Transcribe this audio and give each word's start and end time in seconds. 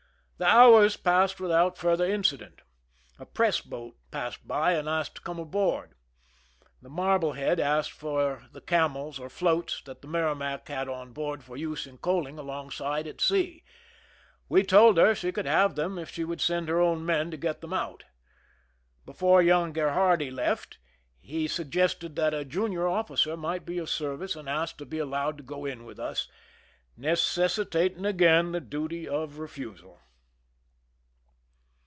J 0.31 0.45
The 0.47 0.53
hours 0.55 0.97
passed 0.97 1.39
without 1.39 1.77
further 1.77 2.03
incident. 2.03 2.63
A 3.19 3.27
\ 3.27 3.27
press 3.37 3.61
boat 3.61 3.95
passed 4.09 4.47
by 4.47 4.73
and 4.73 4.89
asked 4.89 5.17
to 5.17 5.21
come 5.21 5.37
aboard. 5.37 5.91
I 5.91 6.65
The 6.81 6.89
Marblehead 6.89 7.59
asked 7.59 7.91
for 7.91 8.47
the 8.51 8.59
camels, 8.59 9.19
or 9.19 9.29
floats, 9.29 9.83
that(' 9.83 10.01
the 10.01 10.07
Merrimac 10.07 10.67
had 10.67 10.89
on 10.89 11.13
board 11.13 11.43
for 11.43 11.55
use 11.55 11.85
in 11.85 11.99
coaling 11.99 12.39
along 12.39 12.65
I 12.65 12.69
side 12.71 13.05
at 13.05 13.21
sea. 13.21 13.63
We 14.49 14.63
told 14.63 14.97
her 14.97 15.13
she 15.13 15.31
could 15.31 15.45
have 15.45 15.75
them 15.75 15.99
if 15.99 16.07
I 16.07 16.11
she 16.13 16.23
would 16.23 16.41
send 16.41 16.69
her 16.69 16.81
own 16.81 17.05
men 17.05 17.29
to 17.29 17.37
get 17.37 17.61
them 17.61 17.73
out. 17.73 18.05
Be) 19.05 19.13
fore 19.13 19.43
young 19.43 19.71
Grherardi 19.71 20.31
left, 20.31 20.79
he 21.19 21.47
suggested 21.47 22.15
that 22.15 22.33
a 22.33 22.45
junior 22.45 22.87
officer 22.87 23.37
might 23.37 23.63
be 23.63 23.77
of 23.77 23.91
service 23.91 24.35
and 24.35 24.49
asked 24.49 24.79
to 24.79 24.87
be 24.87 24.97
allowed 24.97 25.37
to 25.37 25.43
go 25.43 25.65
in 25.65 25.81
witli 25.81 25.99
us, 25.99 26.27
necessitating 26.97 28.05
again 28.07 28.53
the 28.53 28.59
duty 28.59 29.07
of 29.07 29.37
refusal. 29.37 29.99